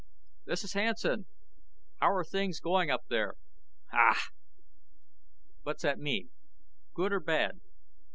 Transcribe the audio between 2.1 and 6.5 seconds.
things going up there?" "Ha!" "What's that mean?